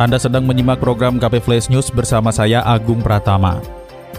[0.00, 3.60] Anda sedang menyimak program KP Flash News bersama saya Agung Pratama.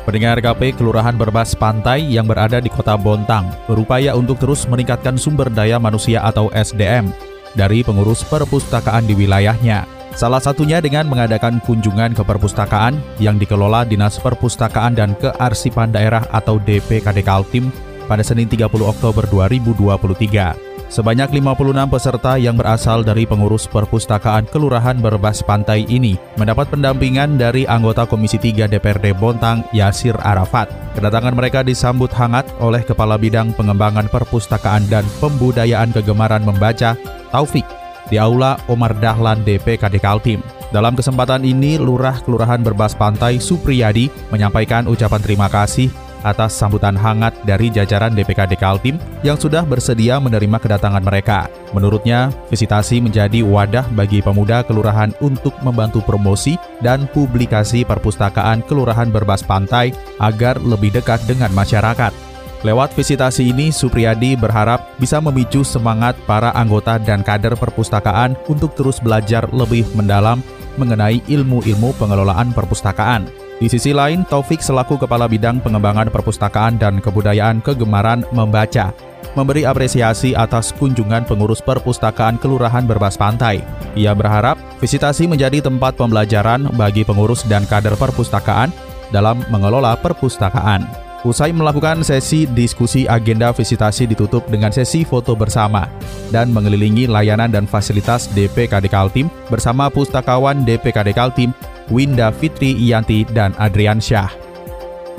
[0.06, 5.50] Pendengar KP Kelurahan Berbas Pantai yang berada di Kota Bontang berupaya untuk terus meningkatkan sumber
[5.50, 7.10] daya manusia atau SDM
[7.58, 9.90] dari pengurus perpustakaan di wilayahnya.
[10.14, 16.62] Salah satunya dengan mengadakan kunjungan ke perpustakaan yang dikelola Dinas Perpustakaan dan Kearsipan Daerah atau
[16.62, 17.74] DPKD Kaltim
[18.06, 20.71] pada Senin 30 Oktober 2023.
[20.92, 27.64] Sebanyak 56 peserta yang berasal dari pengurus perpustakaan Kelurahan Berbas Pantai ini mendapat pendampingan dari
[27.64, 30.68] anggota Komisi 3 DPRD Bontang Yasir Arafat.
[30.92, 37.00] Kedatangan mereka disambut hangat oleh Kepala Bidang Pengembangan Perpustakaan dan Pembudayaan Kegemaran Membaca,
[37.32, 37.64] Taufik,
[38.12, 40.44] di Aula Omar Dahlan DPKD Kaltim.
[40.76, 47.34] Dalam kesempatan ini, Lurah Kelurahan Berbas Pantai Supriyadi menyampaikan ucapan terima kasih atas sambutan hangat
[47.44, 51.50] dari jajaran DPKD Kaltim yang sudah bersedia menerima kedatangan mereka.
[51.72, 59.42] Menurutnya, visitasi menjadi wadah bagi pemuda kelurahan untuk membantu promosi dan publikasi perpustakaan Kelurahan Berbas
[59.42, 62.32] Pantai agar lebih dekat dengan masyarakat.
[62.62, 69.02] Lewat visitasi ini, Supriyadi berharap bisa memicu semangat para anggota dan kader perpustakaan untuk terus
[69.02, 70.46] belajar lebih mendalam
[70.78, 73.41] mengenai ilmu-ilmu pengelolaan perpustakaan.
[73.62, 78.90] Di sisi lain, Taufik selaku Kepala Bidang Pengembangan Perpustakaan dan Kebudayaan Kegemaran Membaca
[79.38, 83.62] memberi apresiasi atas kunjungan pengurus perpustakaan Kelurahan Berbas Pantai.
[83.94, 88.74] Ia berharap visitasi menjadi tempat pembelajaran bagi pengurus dan kader perpustakaan
[89.14, 90.84] dalam mengelola perpustakaan.
[91.22, 95.86] Usai melakukan sesi diskusi agenda visitasi ditutup dengan sesi foto bersama
[96.34, 101.54] dan mengelilingi layanan dan fasilitas DPKD Kaltim bersama pustakawan DPKD Kaltim
[101.90, 104.52] Winda Fitri Iyanti, dan Adrian Syah.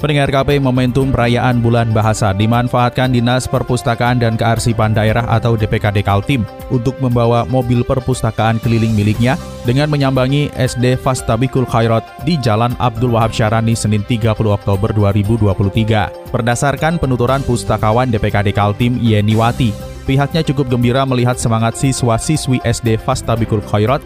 [0.03, 6.43] Pendengar KP Momentum Perayaan Bulan Bahasa dimanfaatkan Dinas Perpustakaan dan Kearsipan Daerah atau DPKD Kaltim
[6.75, 13.31] untuk membawa mobil perpustakaan keliling miliknya dengan menyambangi SD Fastabikul Khairat di Jalan Abdul Wahab
[13.31, 16.35] Syarani Senin 30 Oktober 2023.
[16.35, 19.71] Berdasarkan penuturan pustakawan DPKD Kaltim Yeniwati,
[20.03, 24.03] pihaknya cukup gembira melihat semangat siswa-siswi SD Fastabikul Khairat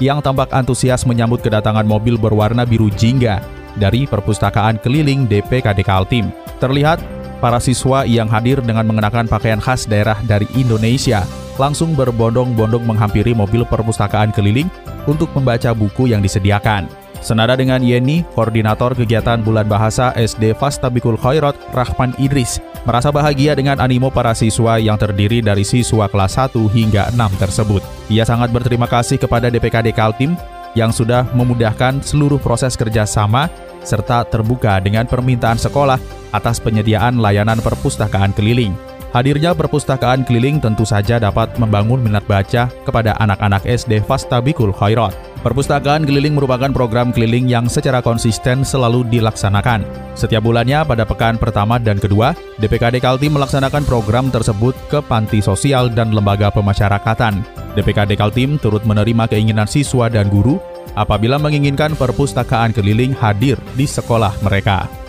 [0.00, 3.44] yang tampak antusias menyambut kedatangan mobil berwarna biru jingga
[3.78, 6.32] dari perpustakaan keliling DPKD Kaltim.
[6.58, 6.98] Terlihat
[7.38, 11.22] para siswa yang hadir dengan mengenakan pakaian khas daerah dari Indonesia
[11.60, 14.72] langsung berbondong-bondong menghampiri mobil perpustakaan keliling
[15.04, 16.88] untuk membaca buku yang disediakan.
[17.20, 23.76] Senada dengan Yeni, koordinator kegiatan Bulan Bahasa SD Fastabikul Khairat Rahman Idris, merasa bahagia dengan
[23.76, 27.99] animo para siswa yang terdiri dari siswa kelas 1 hingga 6 tersebut.
[28.10, 30.34] Ia sangat berterima kasih kepada DPKD Kaltim
[30.74, 33.46] yang sudah memudahkan seluruh proses kerjasama
[33.86, 35.96] serta terbuka dengan permintaan sekolah
[36.34, 38.74] atas penyediaan layanan perpustakaan keliling.
[39.10, 45.10] Hadirnya perpustakaan keliling tentu saja dapat membangun minat baca kepada anak-anak SD Fastabikul Khairat.
[45.42, 49.82] Perpustakaan keliling merupakan program keliling yang secara konsisten selalu dilaksanakan.
[50.14, 55.90] Setiap bulannya pada pekan pertama dan kedua, DPKD Kaltim melaksanakan program tersebut ke panti sosial
[55.90, 57.42] dan lembaga pemasyarakatan.
[57.74, 60.62] DPKD Kaltim turut menerima keinginan siswa dan guru
[60.94, 64.99] apabila menginginkan perpustakaan keliling hadir di sekolah mereka.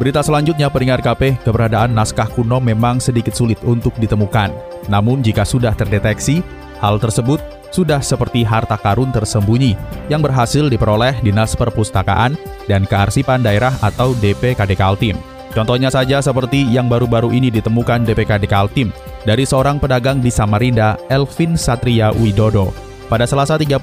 [0.00, 4.48] Berita selanjutnya pendengar KP, keberadaan naskah kuno memang sedikit sulit untuk ditemukan.
[4.88, 6.40] Namun jika sudah terdeteksi,
[6.80, 7.36] hal tersebut
[7.68, 9.76] sudah seperti harta karun tersembunyi
[10.08, 12.32] yang berhasil diperoleh Dinas Perpustakaan
[12.64, 15.20] dan Kearsipan Daerah atau DPKD Kaltim.
[15.52, 18.96] Contohnya saja seperti yang baru-baru ini ditemukan DPKD Kaltim
[19.28, 22.72] dari seorang pedagang di Samarinda, Elvin Satria Widodo,
[23.12, 23.76] pada Selasa 31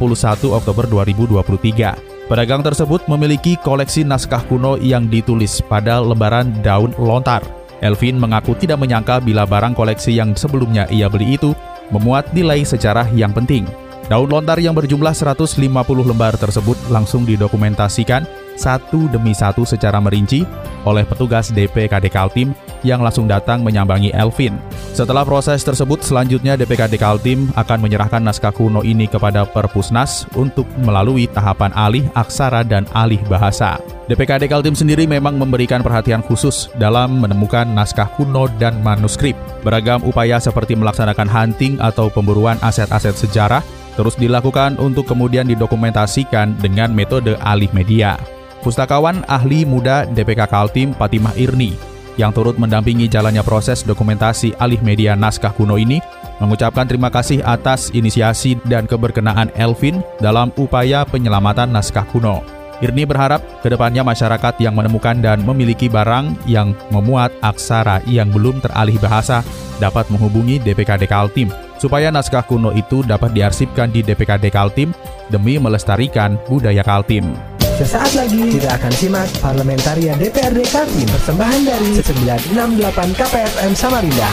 [0.49, 2.16] Oktober 2023.
[2.27, 7.39] Pedagang tersebut memiliki koleksi naskah kuno yang ditulis pada lembaran daun lontar.
[7.79, 11.55] Elvin mengaku tidak menyangka bila barang koleksi yang sebelumnya ia beli itu
[11.87, 13.63] memuat nilai sejarah yang penting.
[14.11, 15.71] Daun lontar yang berjumlah 150
[16.03, 18.27] lembar tersebut langsung didokumentasikan
[18.57, 20.43] satu demi satu secara merinci
[20.83, 22.51] oleh petugas DPKD Kaltim
[22.85, 24.57] yang langsung datang menyambangi Elvin.
[24.93, 31.29] Setelah proses tersebut, selanjutnya DPKD Kaltim akan menyerahkan naskah kuno ini kepada Perpusnas untuk melalui
[31.29, 33.77] tahapan alih aksara dan alih bahasa.
[34.07, 39.35] DPKD Kaltim sendiri memang memberikan perhatian khusus dalam menemukan naskah kuno dan manuskrip.
[39.61, 43.61] Beragam upaya seperti melaksanakan hunting atau pemburuan aset-aset sejarah
[43.97, 48.36] terus dilakukan untuk kemudian didokumentasikan dengan metode alih media.
[48.65, 51.77] Pustakawan ahli muda DPK Kaltim Fatimah Irni
[52.17, 56.01] yang turut mendampingi jalannya proses dokumentasi alih media naskah kuno ini
[56.41, 62.41] mengucapkan terima kasih atas inisiasi dan keberkenaan Elvin dalam upaya penyelamatan naskah kuno.
[62.77, 68.61] Irni berharap ke depannya masyarakat yang menemukan dan memiliki barang yang memuat aksara yang belum
[68.61, 69.41] teralih bahasa
[69.81, 71.49] dapat menghubungi DPKD Kaltim
[71.81, 74.93] supaya naskah kuno itu dapat diarsipkan di DPKD Kaltim
[75.33, 77.56] demi melestarikan budaya Kaltim.
[77.77, 84.29] Sesaat lagi kita akan simak Parlamentaria DPRD Kaltim persembahan dari 968 KPFM Samarinda.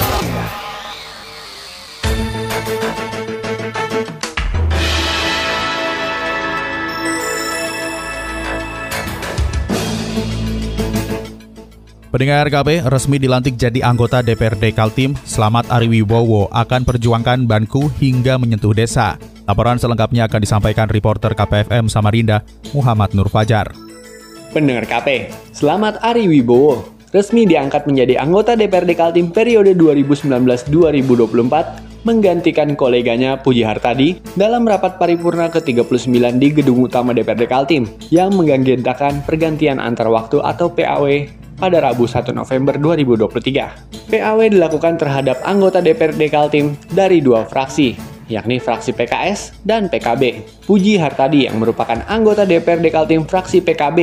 [12.08, 18.41] Pendengar KP resmi dilantik jadi anggota DPRD Kaltim, Selamat Ari Wibowo akan perjuangkan Banku hingga
[18.41, 19.20] menyentuh desa.
[19.44, 22.41] Laporan selengkapnya akan disampaikan reporter KPFM Samarinda,
[22.73, 23.76] Muhammad Nur Fajar.
[24.56, 33.38] Pendengar KP, Selamat Ari Wibowo resmi diangkat menjadi anggota DPRD Kaltim periode 2019-2024 menggantikan koleganya
[33.38, 40.11] Puji Hartadi dalam rapat paripurna ke-39 di Gedung Utama DPRD Kaltim yang menggantikan pergantian antar
[40.11, 41.06] waktu atau PAW
[41.55, 44.11] pada Rabu 1 November 2023.
[44.11, 47.94] PAW dilakukan terhadap anggota DPRD Kaltim dari dua fraksi,
[48.29, 50.44] yakni fraksi PKS dan PKB.
[50.65, 53.99] Puji Hartadi yang merupakan anggota DPRD Kaltim fraksi PKB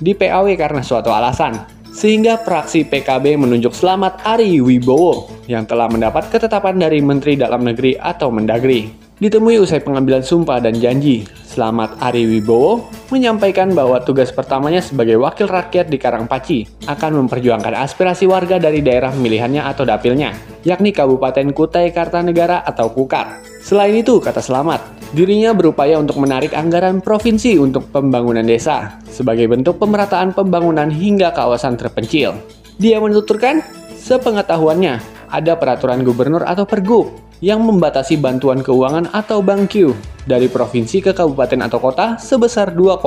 [0.00, 1.56] di PAW karena suatu alasan,
[1.92, 7.96] sehingga fraksi PKB menunjuk Selamat Ari Wibowo yang telah mendapat ketetapan dari Menteri Dalam Negeri
[7.96, 9.05] atau Mendagri.
[9.16, 15.48] Ditemui usai pengambilan sumpah dan janji, Selamat Ari Wibowo menyampaikan bahwa tugas pertamanya sebagai wakil
[15.48, 20.36] rakyat di Karangpaci akan memperjuangkan aspirasi warga dari daerah pemilihannya atau dapilnya,
[20.68, 23.40] yakni Kabupaten Kutai Kartanegara atau Kukar.
[23.64, 24.84] Selain itu, kata Selamat,
[25.16, 31.80] dirinya berupaya untuk menarik anggaran provinsi untuk pembangunan desa sebagai bentuk pemerataan pembangunan hingga kawasan
[31.80, 32.36] terpencil.
[32.76, 33.64] Dia menuturkan,
[33.96, 35.00] sepengetahuannya,
[35.32, 39.92] ada peraturan gubernur atau pergub yang membatasi bantuan keuangan atau Q
[40.24, 43.04] dari provinsi ke kabupaten atau kota sebesar 2,5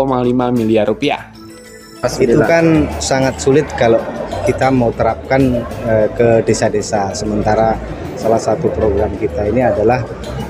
[0.54, 1.34] miliar rupiah.
[2.00, 4.00] Itu kan sangat sulit kalau
[4.48, 7.12] kita mau terapkan eh, ke desa-desa.
[7.12, 7.76] Sementara
[8.16, 10.04] salah satu program kita ini adalah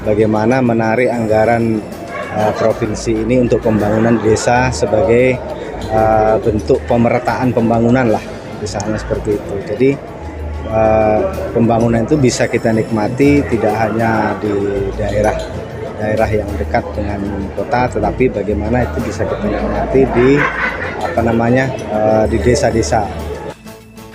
[0.05, 1.81] bagaimana menarik anggaran
[2.37, 5.39] eh, provinsi ini untuk pembangunan desa sebagai
[5.89, 8.21] eh, bentuk pemerataan pembangunan lah,
[8.61, 9.53] misalnya seperti itu.
[9.65, 9.89] Jadi
[10.67, 11.19] uh,
[11.55, 14.51] pembangunan itu bisa kita nikmati tidak hanya di
[14.99, 15.35] daerah
[15.99, 17.19] daerah yang dekat dengan
[17.55, 20.29] kota, tetapi bagaimana itu bisa kita nikmati di
[20.99, 23.07] apa namanya uh, di desa-desa.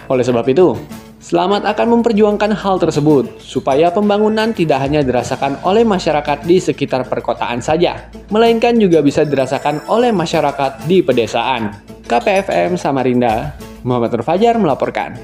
[0.09, 0.77] Oleh sebab itu,
[1.25, 7.65] Selamat akan memperjuangkan hal tersebut supaya pembangunan tidak hanya dirasakan oleh masyarakat di sekitar perkotaan
[7.65, 11.81] saja, melainkan juga bisa dirasakan oleh masyarakat di pedesaan.
[12.05, 13.57] KPFM Samarinda,
[13.89, 15.17] Muhammad Fajar melaporkan.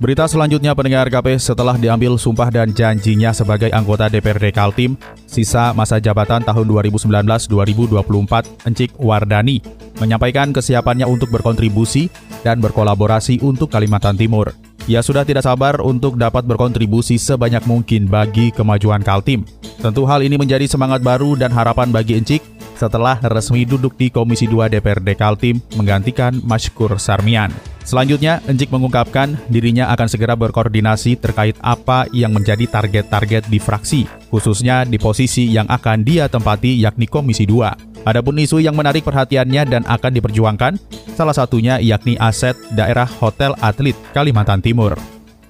[0.00, 4.96] Berita selanjutnya pendengar KP setelah diambil sumpah dan janjinya sebagai anggota DPRD Kaltim,
[5.28, 9.60] sisa masa jabatan tahun 2019-2024, Encik Wardani
[10.00, 12.08] menyampaikan kesiapannya untuk berkontribusi
[12.40, 14.56] dan berkolaborasi untuk Kalimantan Timur.
[14.88, 19.44] Ia sudah tidak sabar untuk dapat berkontribusi sebanyak mungkin bagi kemajuan Kaltim.
[19.84, 22.40] Tentu hal ini menjadi semangat baru dan harapan bagi Encik
[22.80, 27.52] setelah resmi duduk di Komisi 2 DPRD Kaltim menggantikan Maskur Sarmian.
[27.84, 34.88] Selanjutnya, Encik mengungkapkan dirinya akan segera berkoordinasi terkait apa yang menjadi target-target di fraksi, khususnya
[34.88, 38.08] di posisi yang akan dia tempati yakni Komisi 2.
[38.08, 40.80] Adapun isu yang menarik perhatiannya dan akan diperjuangkan,
[41.12, 44.96] salah satunya yakni aset daerah Hotel Atlet Kalimantan Timur.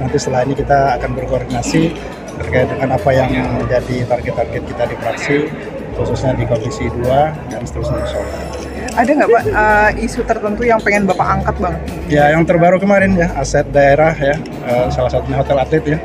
[0.02, 1.82] Nanti setelah ini kita akan berkoordinasi
[2.40, 5.36] terkait dengan apa yang menjadi target-target kita di fraksi
[5.94, 8.02] khususnya di Komisi 2 dan seterusnya.
[8.90, 11.74] Ada nggak Pak uh, isu tertentu yang pengen Bapak angkat Bang?
[12.10, 14.34] Ya yang terbaru kemarin ya aset daerah ya
[14.66, 15.98] uh, salah satunya hotel atlet ya.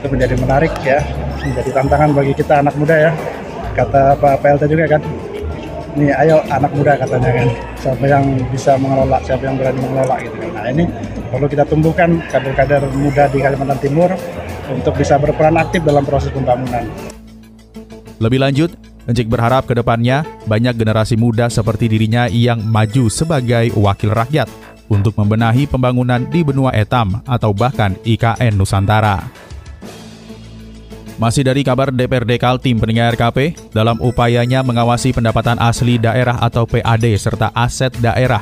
[0.00, 1.04] Itu menjadi menarik ya
[1.44, 3.12] menjadi tantangan bagi kita anak muda ya.
[3.76, 5.02] Kata Pak PLT juga kan
[6.00, 7.48] ini ayo anak muda katanya kan.
[7.76, 10.50] Siapa yang bisa mengelola siapa yang berani mengelola gitu kan.
[10.56, 10.84] Nah ini
[11.28, 14.10] perlu kita tumbuhkan kader-kader muda di Kalimantan Timur
[14.72, 16.88] untuk bisa berperan aktif dalam proses pembangunan.
[18.20, 18.70] Lebih lanjut,
[19.08, 24.48] Encik berharap ke depannya banyak generasi muda seperti dirinya yang maju sebagai wakil rakyat
[24.90, 29.24] untuk membenahi pembangunan di benua etam atau bahkan IKN Nusantara.
[31.20, 37.12] Masih dari kabar DPRD Kaltim pendengar KP, dalam upayanya mengawasi pendapatan asli daerah atau PAD
[37.20, 38.40] serta aset daerah,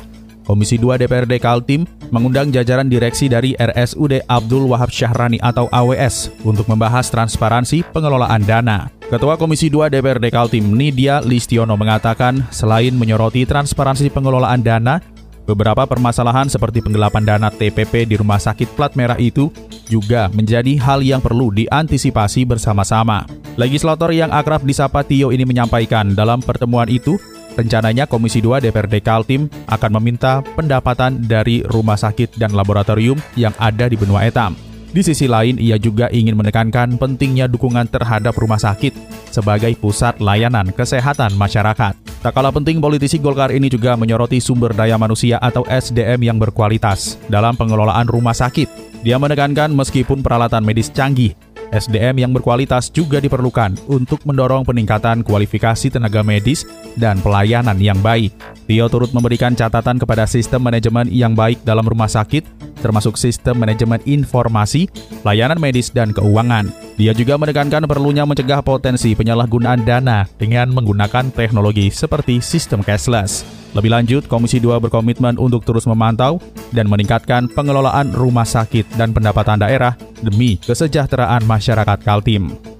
[0.49, 6.65] Komisi 2 DPRD Kaltim mengundang jajaran direksi dari RSUD Abdul Wahab Syahrani atau AWS untuk
[6.65, 8.98] membahas transparansi pengelolaan dana.
[9.09, 15.01] Ketua Komisi 2 DPRD Kaltim Nidia Listiono mengatakan selain menyoroti transparansi pengelolaan dana,
[15.49, 19.49] beberapa permasalahan seperti penggelapan dana TPP di rumah sakit plat merah itu
[19.89, 23.25] juga menjadi hal yang perlu diantisipasi bersama-sama.
[23.57, 27.17] Legislator yang akrab disapa Tio ini menyampaikan dalam pertemuan itu,
[27.57, 33.89] rencananya Komisi 2 DPRD Kaltim akan meminta pendapatan dari rumah sakit dan laboratorium yang ada
[33.89, 34.68] di benua etam.
[34.89, 38.89] Di sisi lain, ia juga ingin menekankan pentingnya dukungan terhadap rumah sakit
[39.29, 41.93] sebagai pusat layanan kesehatan masyarakat.
[42.25, 47.21] Tak kalah penting, politisi Golkar ini juga menyoroti sumber daya manusia atau SDM yang berkualitas
[47.29, 48.67] dalam pengelolaan rumah sakit.
[49.05, 51.31] Dia menekankan meskipun peralatan medis canggih,
[51.69, 56.65] SDM yang berkualitas juga diperlukan untuk mendorong peningkatan kualifikasi tenaga medis
[56.97, 58.33] dan pelayanan yang baik.
[58.65, 63.99] Tio turut memberikan catatan kepada sistem manajemen yang baik dalam rumah sakit, termasuk sistem manajemen
[64.07, 64.89] informasi,
[65.23, 66.71] layanan medis, dan keuangan.
[66.99, 73.47] Dia juga menekankan perlunya mencegah potensi penyalahgunaan dana dengan menggunakan teknologi seperti sistem cashless.
[73.77, 76.41] Lebih lanjut, Komisi 2 berkomitmen untuk terus memantau
[76.73, 79.93] dan meningkatkan pengelolaan rumah sakit dan pendapatan daerah
[80.25, 82.78] demi kesejahteraan masyarakat Kaltim.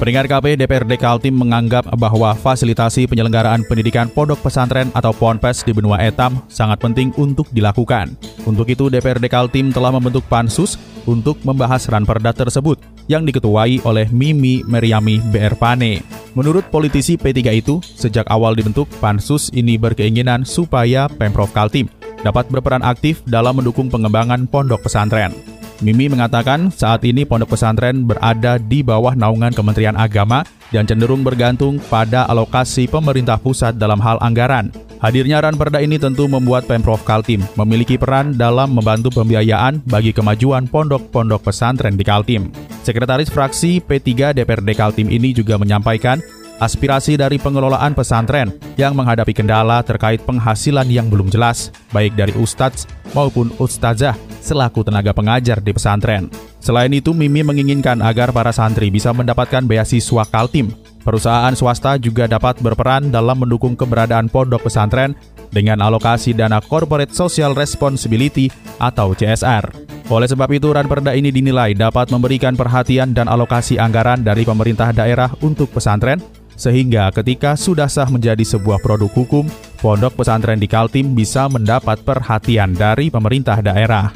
[0.00, 6.00] Pendengar KP DPRD Kaltim menganggap bahwa fasilitasi penyelenggaraan pendidikan pondok pesantren atau ponpes di benua
[6.00, 8.16] etam sangat penting untuk dilakukan.
[8.48, 12.80] Untuk itu DPRD Kaltim telah membentuk pansus untuk membahas ranperda tersebut
[13.12, 16.00] yang diketuai oleh Mimi Meriami BR Pane.
[16.32, 21.92] Menurut politisi P3 itu, sejak awal dibentuk, pansus ini berkeinginan supaya Pemprov Kaltim
[22.24, 25.59] dapat berperan aktif dalam mendukung pengembangan pondok pesantren.
[25.80, 31.80] Mimi mengatakan saat ini pondok pesantren berada di bawah naungan Kementerian Agama dan cenderung bergantung
[31.88, 34.68] pada alokasi pemerintah pusat dalam hal anggaran.
[35.00, 41.40] Hadirnya Ranperda ini tentu membuat Pemprov Kaltim memiliki peran dalam membantu pembiayaan bagi kemajuan pondok-pondok
[41.48, 42.52] pesantren di Kaltim.
[42.84, 46.20] Sekretaris fraksi P3 DPRD Kaltim ini juga menyampaikan
[46.60, 52.84] aspirasi dari pengelolaan pesantren yang menghadapi kendala terkait penghasilan yang belum jelas, baik dari ustadz
[53.16, 54.14] maupun ustazah
[54.44, 56.28] selaku tenaga pengajar di pesantren.
[56.60, 60.70] Selain itu, Mimi menginginkan agar para santri bisa mendapatkan beasiswa Kaltim.
[61.00, 65.16] Perusahaan swasta juga dapat berperan dalam mendukung keberadaan pondok pesantren
[65.48, 69.88] dengan alokasi dana Corporate Social Responsibility atau CSR.
[70.12, 75.32] Oleh sebab itu, Ranperda ini dinilai dapat memberikan perhatian dan alokasi anggaran dari pemerintah daerah
[75.40, 76.20] untuk pesantren
[76.60, 79.48] sehingga ketika sudah sah menjadi sebuah produk hukum,
[79.80, 84.12] pondok pesantren di Kaltim bisa mendapat perhatian dari pemerintah daerah.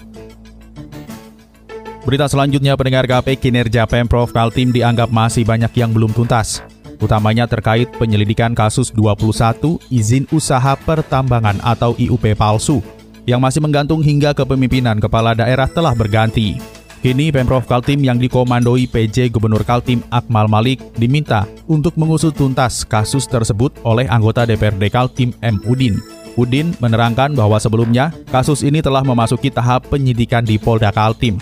[2.04, 6.60] Berita selanjutnya pendengar KP kinerja Pemprov Kaltim dianggap masih banyak yang belum tuntas,
[7.00, 12.84] utamanya terkait penyelidikan kasus 21 izin usaha pertambangan atau IUP palsu
[13.24, 16.60] yang masih menggantung hingga kepemimpinan kepala daerah telah berganti.
[17.04, 23.28] Kini Pemprov Kaltim yang dikomandoi PJ Gubernur Kaltim Akmal Malik diminta untuk mengusut tuntas kasus
[23.28, 25.60] tersebut oleh anggota DPRD Kaltim M.
[25.68, 26.00] Udin.
[26.40, 31.36] Udin menerangkan bahwa sebelumnya kasus ini telah memasuki tahap penyidikan di Polda Kaltim.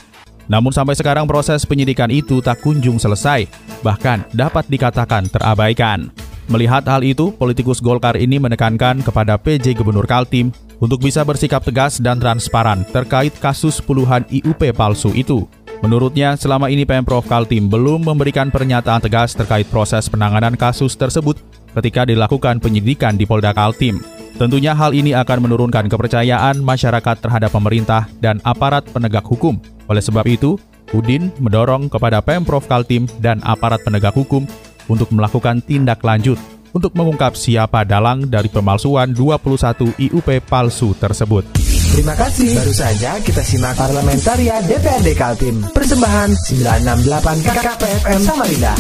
[0.51, 3.47] Namun sampai sekarang proses penyidikan itu tak kunjung selesai,
[3.87, 6.11] bahkan dapat dikatakan terabaikan.
[6.51, 10.51] Melihat hal itu, politikus Golkar ini menekankan kepada PJ Gubernur Kaltim
[10.83, 15.47] untuk bisa bersikap tegas dan transparan terkait kasus puluhan IUP palsu itu.
[15.79, 21.39] Menurutnya, selama ini Pemprov Kaltim belum memberikan pernyataan tegas terkait proses penanganan kasus tersebut
[21.79, 24.03] ketika dilakukan penyidikan di Polda Kaltim.
[24.39, 29.59] Tentunya hal ini akan menurunkan kepercayaan masyarakat terhadap pemerintah dan aparat penegak hukum.
[29.87, 30.59] Oleh sebab itu,
[30.93, 34.47] Udin mendorong kepada Pemprov Kaltim dan aparat penegak hukum
[34.91, 36.37] untuk melakukan tindak lanjut
[36.73, 41.45] untuk mengungkap siapa dalang dari pemalsuan 21 IUP palsu tersebut.
[41.93, 42.57] Terima kasih.
[42.57, 45.61] Baru saja kita simak Parlamentaria DPRD Kaltim.
[45.77, 48.75] Persembahan 968 KKPFM Samarinda.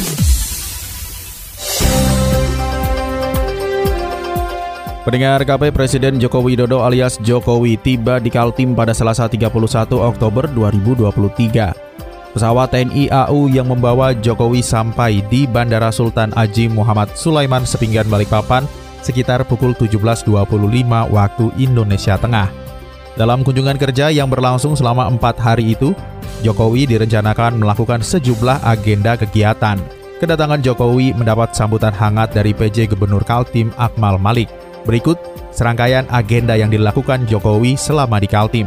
[5.02, 9.50] Pendengar KP Presiden Joko Widodo alias Jokowi tiba di Kaltim pada Selasa 31
[9.98, 11.91] Oktober 2023.
[12.32, 18.64] Pesawat TNI AU yang membawa Jokowi sampai di Bandara Sultan Haji Muhammad Sulaiman Sepinggan Balikpapan
[19.04, 20.32] sekitar pukul 17.25
[21.12, 22.48] waktu Indonesia Tengah.
[23.20, 25.92] Dalam kunjungan kerja yang berlangsung selama empat hari itu,
[26.40, 29.76] Jokowi direncanakan melakukan sejumlah agenda kegiatan.
[30.16, 34.48] Kedatangan Jokowi mendapat sambutan hangat dari PJ Gubernur Kaltim Akmal Malik.
[34.88, 35.20] Berikut
[35.52, 38.64] serangkaian agenda yang dilakukan Jokowi selama di Kaltim.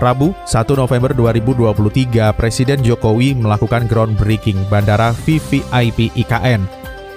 [0.00, 6.64] Rabu, 1 November 2023, Presiden Jokowi melakukan groundbreaking Bandara VVIP IKN,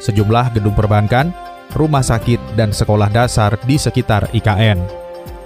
[0.03, 1.31] sejumlah gedung perbankan,
[1.71, 4.83] rumah sakit, dan sekolah dasar di sekitar IKN.